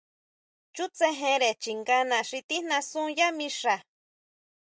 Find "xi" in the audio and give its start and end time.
2.29-2.39